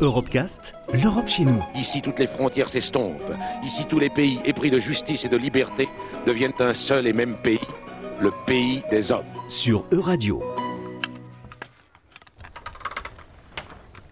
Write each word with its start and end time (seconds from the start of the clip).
Europecast, 0.00 0.74
l'Europe 0.94 1.28
chez 1.28 1.44
nous. 1.44 1.62
Ici, 1.74 2.00
toutes 2.00 2.18
les 2.18 2.26
frontières 2.26 2.70
s'estompent. 2.70 3.34
Ici, 3.62 3.84
tous 3.90 3.98
les 3.98 4.08
pays 4.08 4.40
épris 4.46 4.70
de 4.70 4.78
justice 4.78 5.26
et 5.26 5.28
de 5.28 5.36
liberté 5.36 5.88
deviennent 6.26 6.54
un 6.58 6.72
seul 6.72 7.06
et 7.06 7.12
même 7.12 7.36
pays, 7.42 7.60
le 8.18 8.32
pays 8.46 8.82
des 8.90 9.12
hommes. 9.12 9.26
Sur 9.48 9.84
Euradio. 9.92 10.42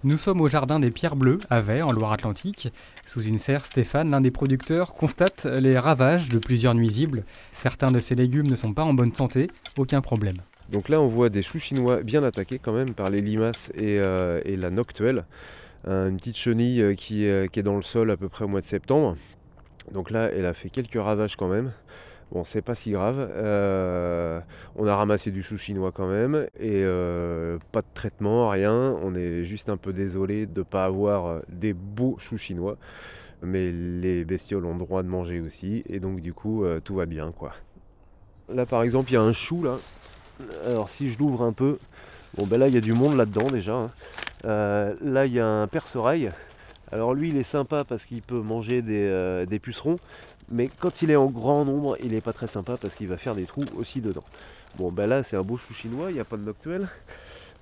Nous 0.04 0.18
sommes 0.18 0.42
au 0.42 0.48
jardin 0.48 0.78
des 0.78 0.90
Pierres 0.90 1.16
Bleues, 1.16 1.38
à 1.48 1.62
Vey, 1.62 1.80
en 1.80 1.90
Loire-Atlantique. 1.90 2.68
Sous 3.06 3.22
une 3.22 3.38
serre, 3.38 3.64
Stéphane, 3.64 4.10
l'un 4.10 4.20
des 4.20 4.30
producteurs, 4.30 4.92
constate 4.92 5.46
les 5.46 5.78
ravages 5.78 6.28
de 6.28 6.38
plusieurs 6.38 6.74
nuisibles. 6.74 7.24
Certains 7.52 7.92
de 7.92 8.00
ces 8.00 8.14
légumes 8.14 8.48
ne 8.48 8.56
sont 8.56 8.74
pas 8.74 8.84
en 8.84 8.92
bonne 8.92 9.14
santé, 9.14 9.48
aucun 9.78 10.02
problème. 10.02 10.36
Donc 10.70 10.90
là, 10.90 11.00
on 11.00 11.08
voit 11.08 11.30
des 11.30 11.40
choux 11.40 11.58
chinois 11.58 12.02
bien 12.02 12.22
attaqués 12.22 12.58
quand 12.58 12.74
même 12.74 12.92
par 12.92 13.08
les 13.08 13.22
limaces 13.22 13.72
et, 13.74 13.98
euh, 13.98 14.42
et 14.44 14.56
la 14.56 14.68
noctuelle. 14.68 15.24
Euh, 15.86 16.08
une 16.08 16.16
petite 16.16 16.36
chenille 16.36 16.82
euh, 16.82 16.94
qui, 16.94 17.24
est- 17.24 17.50
qui 17.52 17.60
est 17.60 17.62
dans 17.62 17.76
le 17.76 17.82
sol 17.82 18.10
à 18.10 18.16
peu 18.16 18.28
près 18.28 18.44
au 18.44 18.48
mois 18.48 18.60
de 18.60 18.66
septembre. 18.66 19.16
Donc 19.92 20.10
là, 20.10 20.28
elle 20.32 20.44
a 20.46 20.52
fait 20.54 20.70
quelques 20.70 21.00
ravages 21.00 21.36
quand 21.36 21.48
même. 21.48 21.72
Bon, 22.32 22.44
c'est 22.44 22.60
pas 22.60 22.74
si 22.74 22.90
grave. 22.90 23.16
Euh, 23.18 24.38
on 24.76 24.86
a 24.86 24.94
ramassé 24.94 25.30
du 25.30 25.42
chou 25.42 25.56
chinois 25.56 25.92
quand 25.92 26.08
même 26.08 26.46
et 26.60 26.82
euh, 26.84 27.56
pas 27.72 27.80
de 27.80 27.86
traitement, 27.94 28.50
rien. 28.50 28.96
On 29.02 29.14
est 29.14 29.44
juste 29.44 29.70
un 29.70 29.78
peu 29.78 29.94
désolé 29.94 30.44
de 30.44 30.58
ne 30.58 30.64
pas 30.64 30.84
avoir 30.84 31.26
euh, 31.26 31.40
des 31.48 31.72
beaux 31.72 32.16
choux 32.18 32.36
chinois. 32.36 32.76
Mais 33.40 33.70
les 33.72 34.24
bestioles 34.24 34.66
ont 34.66 34.72
le 34.72 34.78
droit 34.78 35.02
de 35.02 35.08
manger 35.08 35.40
aussi 35.40 35.84
et 35.88 36.00
donc 36.00 36.20
du 36.20 36.34
coup, 36.34 36.64
euh, 36.64 36.80
tout 36.80 36.96
va 36.96 37.06
bien 37.06 37.32
quoi. 37.32 37.52
Là 38.52 38.66
par 38.66 38.82
exemple, 38.82 39.10
il 39.10 39.14
y 39.14 39.16
a 39.16 39.22
un 39.22 39.32
chou 39.32 39.62
là. 39.62 39.78
Alors 40.66 40.90
si 40.90 41.08
je 41.08 41.18
l'ouvre 41.18 41.42
un 41.42 41.52
peu, 41.52 41.78
bon 42.36 42.46
ben 42.46 42.58
là 42.58 42.68
il 42.68 42.74
y 42.74 42.78
a 42.78 42.80
du 42.82 42.92
monde 42.92 43.16
là-dedans 43.16 43.46
déjà. 43.46 43.74
hein. 43.74 43.90
Euh, 44.44 44.94
là 45.02 45.26
il 45.26 45.32
y 45.32 45.40
a 45.40 45.46
un 45.46 45.66
perce-oreille. 45.66 46.30
Alors 46.92 47.14
lui 47.14 47.30
il 47.30 47.36
est 47.36 47.42
sympa 47.42 47.84
parce 47.84 48.04
qu'il 48.04 48.22
peut 48.22 48.40
manger 48.40 48.82
des, 48.82 49.06
euh, 49.06 49.58
pucerons, 49.60 49.96
mais 50.50 50.68
quand 50.80 51.02
il 51.02 51.10
est 51.10 51.16
en 51.16 51.26
grand 51.26 51.64
nombre, 51.64 51.96
il 52.02 52.12
n'est 52.12 52.20
pas 52.20 52.32
très 52.32 52.46
sympa 52.46 52.76
parce 52.80 52.94
qu'il 52.94 53.08
va 53.08 53.16
faire 53.16 53.34
des 53.34 53.44
trous 53.44 53.64
aussi 53.76 54.00
dedans. 54.00 54.24
Bon 54.76 54.90
ben 54.90 55.06
là 55.06 55.22
c'est 55.22 55.36
un 55.36 55.42
beau 55.42 55.56
chou 55.56 55.74
chinois, 55.74 56.10
il 56.10 56.14
n'y 56.14 56.20
a 56.20 56.24
pas 56.24 56.36
de 56.36 56.42
noctuelle. 56.42 56.88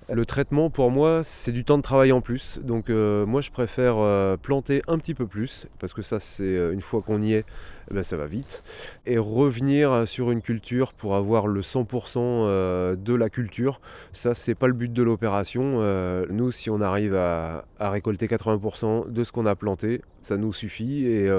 Le 0.09 0.25
traitement 0.25 0.69
pour 0.69 0.89
moi 0.89 1.21
c'est 1.25 1.51
du 1.51 1.65
temps 1.65 1.75
de 1.75 1.81
travail 1.83 2.13
en 2.13 2.21
plus, 2.21 2.59
donc 2.63 2.89
euh, 2.89 3.25
moi 3.25 3.41
je 3.41 3.51
préfère 3.51 3.95
euh, 3.97 4.37
planter 4.37 4.81
un 4.87 4.97
petit 4.99 5.13
peu 5.13 5.27
plus, 5.27 5.67
parce 5.79 5.93
que 5.93 6.01
ça 6.01 6.21
c'est 6.21 6.43
euh, 6.45 6.71
une 6.71 6.79
fois 6.79 7.01
qu'on 7.01 7.21
y 7.21 7.33
est, 7.33 7.45
eh 7.91 7.93
ben, 7.93 8.03
ça 8.03 8.15
va 8.15 8.25
vite, 8.25 8.63
et 9.05 9.17
revenir 9.17 10.07
sur 10.07 10.31
une 10.31 10.41
culture 10.41 10.93
pour 10.93 11.15
avoir 11.15 11.47
le 11.47 11.59
100% 11.59 12.19
euh, 12.19 12.95
de 12.95 13.13
la 13.13 13.29
culture, 13.29 13.81
ça 14.13 14.33
c'est 14.33 14.55
pas 14.55 14.67
le 14.67 14.73
but 14.73 14.93
de 14.93 15.03
l'opération. 15.03 15.81
Nous 16.29 16.53
si 16.53 16.69
on 16.69 16.79
arrive 16.79 17.13
à, 17.13 17.65
à 17.77 17.89
récolter 17.89 18.27
80% 18.27 19.11
de 19.11 19.23
ce 19.25 19.33
qu'on 19.33 19.45
a 19.45 19.55
planté, 19.55 20.01
ça 20.21 20.37
nous 20.37 20.53
suffit 20.53 21.05
et 21.05 21.29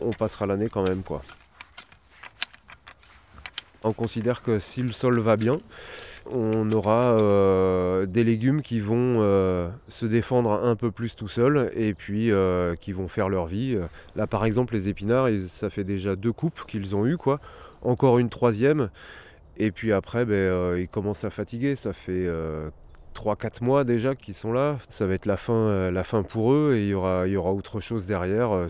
on 0.00 0.10
passera 0.10 0.46
l'année 0.46 0.68
quand 0.68 0.86
même 0.86 1.02
quoi. 1.02 1.22
On 3.84 3.92
considère 3.92 4.42
que 4.42 4.58
si 4.58 4.80
le 4.80 4.92
sol 4.92 5.18
va 5.20 5.36
bien, 5.36 5.58
on 6.32 6.70
aura 6.70 7.18
euh, 7.20 8.06
des 8.06 8.24
légumes 8.24 8.62
qui 8.62 8.80
vont 8.80 9.18
euh, 9.20 9.68
se 9.88 10.06
défendre 10.06 10.52
un 10.52 10.74
peu 10.74 10.90
plus 10.90 11.16
tout 11.16 11.28
seuls 11.28 11.70
et 11.76 11.92
puis 11.92 12.32
euh, 12.32 12.76
qui 12.76 12.92
vont 12.92 13.08
faire 13.08 13.28
leur 13.28 13.44
vie. 13.44 13.76
Là 14.16 14.26
par 14.26 14.46
exemple 14.46 14.72
les 14.72 14.88
épinards, 14.88 15.28
ça 15.48 15.68
fait 15.68 15.84
déjà 15.84 16.16
deux 16.16 16.32
coupes 16.32 16.64
qu'ils 16.66 16.96
ont 16.96 17.06
eu 17.06 17.18
quoi, 17.18 17.40
encore 17.82 18.18
une 18.18 18.30
troisième. 18.30 18.88
Et 19.58 19.70
puis 19.70 19.92
après 19.92 20.24
ben, 20.24 20.78
ils 20.78 20.88
commencent 20.88 21.24
à 21.24 21.30
fatiguer, 21.30 21.76
ça 21.76 21.92
fait 21.92 22.26
3-4 23.14 23.62
mois 23.62 23.84
déjà 23.84 24.14
qu'ils 24.14 24.34
sont 24.34 24.52
là. 24.54 24.78
Ça 24.88 25.06
va 25.06 25.12
être 25.12 25.26
la 25.26 25.36
fin, 25.36 26.22
pour 26.26 26.54
eux 26.54 26.74
et 26.74 26.84
il 26.84 26.88
y 26.88 26.94
aura, 26.94 27.52
autre 27.52 27.80
chose 27.80 28.06
derrière. 28.06 28.66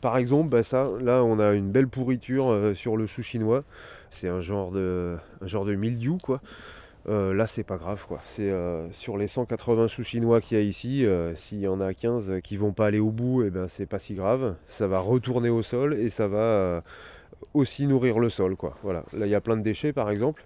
Par 0.00 0.16
exemple, 0.16 0.48
ben 0.48 0.62
ça, 0.62 0.88
là 1.00 1.22
on 1.22 1.38
a 1.40 1.52
une 1.52 1.70
belle 1.70 1.88
pourriture 1.88 2.72
sur 2.74 2.96
le 2.96 3.06
chou 3.06 3.22
chinois. 3.22 3.62
C'est 4.10 4.28
un 4.28 4.40
genre 4.40 4.70
de, 4.70 5.16
un 5.40 5.46
genre 5.46 5.64
de 5.64 5.74
mildiou 5.74 6.18
quoi. 6.22 6.40
Euh, 7.08 7.32
là, 7.34 7.46
c'est 7.46 7.62
pas 7.62 7.76
grave 7.76 8.04
euh, 8.40 8.88
sur 8.90 9.16
les 9.16 9.28
180 9.28 9.86
choux 9.88 10.02
chinois 10.02 10.40
qu'il 10.40 10.58
y 10.58 10.60
a 10.60 10.64
ici, 10.64 11.06
euh, 11.06 11.34
s'il 11.36 11.60
y 11.60 11.68
en 11.68 11.80
a 11.80 11.94
15 11.94 12.40
qui 12.42 12.56
vont 12.56 12.72
pas 12.72 12.86
aller 12.86 12.98
au 12.98 13.10
bout, 13.10 13.44
et 13.44 13.50
ben 13.50 13.68
c'est 13.68 13.86
pas 13.86 14.00
si 14.00 14.14
grave. 14.14 14.56
Ça 14.66 14.88
va 14.88 14.98
retourner 14.98 15.48
au 15.48 15.62
sol 15.62 15.94
et 15.94 16.10
ça 16.10 16.26
va 16.26 16.82
aussi 17.54 17.86
nourrir 17.86 18.18
le 18.18 18.30
sol 18.30 18.56
quoi. 18.56 18.76
Voilà. 18.82 19.04
Là, 19.12 19.26
il 19.26 19.30
y 19.30 19.34
a 19.34 19.40
plein 19.40 19.56
de 19.56 19.62
déchets 19.62 19.92
par 19.92 20.10
exemple. 20.10 20.44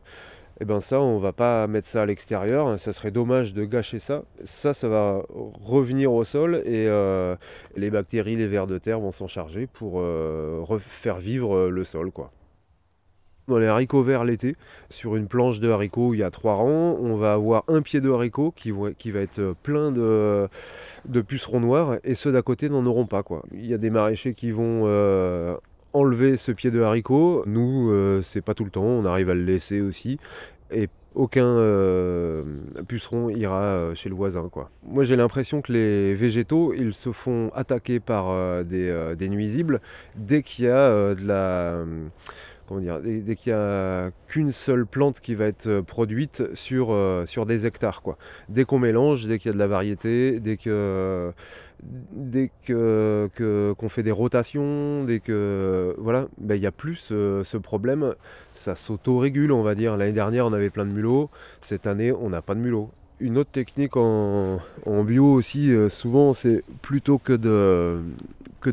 Et 0.60 0.66
ben 0.66 0.80
ça, 0.80 1.00
on 1.00 1.18
va 1.18 1.32
pas 1.32 1.66
mettre 1.66 1.88
ça 1.88 2.02
à 2.02 2.06
l'extérieur. 2.06 2.78
Ça 2.78 2.92
serait 2.92 3.10
dommage 3.10 3.54
de 3.54 3.64
gâcher 3.64 3.98
ça. 3.98 4.24
Ça, 4.44 4.74
ça 4.74 4.88
va 4.88 5.22
revenir 5.62 6.12
au 6.12 6.24
sol 6.24 6.56
et 6.66 6.86
les 7.76 7.90
bactéries, 7.90 8.36
les 8.36 8.46
vers 8.46 8.66
de 8.66 8.76
terre 8.76 9.00
vont 9.00 9.12
s'en 9.12 9.28
charger 9.28 9.66
pour 9.66 9.94
refaire 9.94 11.18
vivre 11.18 11.68
le 11.68 11.84
sol 11.84 12.10
quoi 12.10 12.30
dans 13.50 13.58
les 13.58 13.66
haricots 13.66 14.02
verts 14.02 14.24
l'été. 14.24 14.56
Sur 14.88 15.16
une 15.16 15.26
planche 15.26 15.60
de 15.60 15.70
haricots, 15.70 16.14
il 16.14 16.18
y 16.18 16.22
a 16.22 16.30
trois 16.30 16.54
rangs. 16.54 16.96
On 17.00 17.16
va 17.16 17.34
avoir 17.34 17.64
un 17.68 17.82
pied 17.82 18.00
de 18.00 18.10
haricot 18.10 18.52
qui, 18.56 18.70
va 18.70 19.20
être 19.20 19.54
plein 19.62 19.92
de, 19.92 20.48
pucerons 21.26 21.60
noirs 21.60 21.98
et 22.04 22.14
ceux 22.14 22.32
d'à 22.32 22.42
côté 22.42 22.70
n'en 22.70 22.86
auront 22.86 23.06
pas. 23.06 23.22
Quoi. 23.22 23.42
Il 23.52 23.66
y 23.66 23.74
a 23.74 23.78
des 23.78 23.90
maraîchers 23.90 24.32
qui 24.32 24.50
vont 24.50 24.84
euh, 24.86 25.56
enlever 25.92 26.38
ce 26.38 26.52
pied 26.52 26.70
de 26.70 26.80
haricot. 26.80 27.44
Nous, 27.46 27.90
euh, 27.90 28.22
c'est 28.22 28.40
pas 28.42 28.54
tout 28.54 28.64
le 28.64 28.70
temps. 28.70 28.84
On 28.84 29.04
arrive 29.04 29.28
à 29.28 29.34
le 29.34 29.44
laisser 29.44 29.80
aussi. 29.80 30.18
Et 30.70 30.88
aucun 31.14 31.46
euh, 31.46 32.44
puceron 32.86 33.30
ira 33.30 33.62
euh, 33.62 33.94
chez 33.94 34.08
le 34.08 34.14
voisin. 34.14 34.48
Quoi. 34.50 34.70
Moi 34.84 35.04
j'ai 35.04 35.16
l'impression 35.16 35.60
que 35.62 35.72
les 35.72 36.14
végétaux 36.14 36.72
ils 36.72 36.94
se 36.94 37.12
font 37.12 37.50
attaquer 37.54 38.00
par 38.00 38.30
euh, 38.30 38.62
des, 38.62 38.88
euh, 38.88 39.14
nuisibles 39.28 39.80
dès 40.16 40.42
qu'il 40.42 40.66
y 40.66 40.68
a 40.68 40.76
euh, 40.76 41.14
de 41.14 41.26
la 41.26 41.84
dès, 42.78 43.36
qu'il 43.36 43.50
y 43.50 43.54
a 43.54 44.10
qu'une 44.28 44.52
seule 44.52 44.86
plante 44.86 45.20
qui 45.20 45.34
va 45.34 45.46
être 45.46 45.66
euh, 45.66 45.82
produite 45.82 46.42
sur, 46.54 46.92
euh, 46.92 47.26
sur 47.26 47.46
des 47.46 47.66
hectares. 47.66 48.02
Quoi. 48.02 48.16
Dès 48.48 48.64
qu'on 48.64 48.78
mélange, 48.78 49.26
dès 49.26 49.38
qu'il 49.38 49.48
y 49.48 49.50
a 49.50 49.54
de 49.54 49.58
la 49.58 49.66
variété, 49.66 50.40
dès 50.40 50.56
que 50.56 51.32
que, 52.66 53.74
qu'on 53.78 53.88
fait 53.88 54.02
des 54.02 54.10
rotations, 54.10 55.04
dès 55.04 55.20
que 55.20 55.94
voilà, 55.98 56.28
ben, 56.38 56.54
il 56.54 56.60
n'y 56.60 56.66
a 56.66 56.72
plus 56.72 56.96
ce 56.96 57.56
problème. 57.56 58.14
Ça 58.54 58.76
s'auto-régule, 58.76 59.52
on 59.52 59.62
va 59.62 59.74
dire. 59.74 59.96
L'année 59.96 60.12
dernière, 60.12 60.46
on 60.46 60.52
avait 60.52 60.70
plein 60.70 60.84
de 60.84 60.92
mulots. 60.92 61.30
Cette 61.62 61.86
année, 61.86 62.12
on 62.12 62.28
n'a 62.28 62.42
pas 62.42 62.54
de 62.54 62.60
mulots. 62.60 62.90
Une 63.20 63.36
autre 63.36 63.50
technique 63.50 63.98
en, 63.98 64.60
bio 65.04 65.30
aussi, 65.30 65.70
euh, 65.74 65.90
souvent, 65.90 66.32
c'est 66.32 66.64
plutôt 66.80 67.18
que 67.18 67.34
de, 67.34 68.00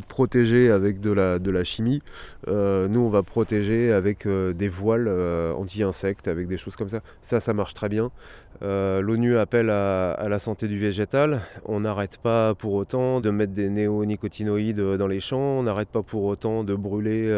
protéger 0.08 0.72
avec 0.72 1.02
de 1.02 1.12
la, 1.12 1.64
chimie, 1.66 2.02
euh, 2.48 2.88
nous, 2.88 3.02
on 3.02 3.10
va 3.10 3.24
protéger 3.24 3.92
avec 3.92 4.26
euh, 4.26 4.54
des 4.54 4.70
voiles 4.70 5.10
anti-insectes, 5.54 6.30
avec 6.30 6.48
des 6.48 6.56
choses 6.56 6.78
comme 6.78 6.88
ça. 6.88 7.02
Ça, 7.22 7.42
ça 7.42 7.54
marche 7.54 7.74
très 7.74 7.90
bien. 7.90 8.10
L'ONU 8.62 9.38
appelle 9.38 9.70
à, 9.70 10.28
la 10.30 10.40
santé 10.40 10.68
du 10.68 10.80
végétal. 10.80 11.42
On 11.66 11.82
n'arrête 11.82 12.18
pas 12.18 12.56
pour 12.56 12.74
autant 12.74 13.20
de 13.22 13.30
mettre 13.30 13.54
des 13.54 13.70
néonicotinoïdes 13.70 14.82
dans 14.82 15.06
les 15.08 15.20
champs. 15.20 15.60
On 15.60 15.64
n'arrête 15.64 15.90
pas 15.90 16.02
pour 16.02 16.24
autant 16.24 16.64
de 16.64 16.74
brûler 16.74 17.32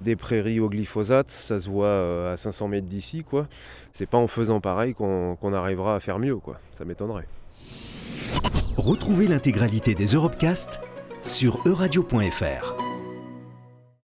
des 0.00 0.16
prairies 0.16 0.58
au 0.58 0.68
glyphosate. 0.68 1.30
Ça 1.30 1.60
se 1.60 1.68
voit 1.68 2.32
à 2.32 2.36
500 2.36 2.66
mètres 2.66 2.88
d'ici, 2.88 3.22
quoi. 3.22 3.46
C'est 3.92 4.06
pas 4.06 4.18
en 4.18 4.28
faisant 4.28 4.60
pareil 4.60 4.94
qu'on 4.94 5.52
arrivera 5.52 5.96
à 5.96 6.00
faire 6.00 6.18
mieux, 6.18 6.29
Ça 6.72 6.84
m'étonnerait. 6.84 7.26
Retrouvez 8.76 9.26
l'intégralité 9.26 9.94
des 9.94 10.06
Europecast 10.06 10.80
sur 11.22 11.58
euradio.fr. 11.66 12.79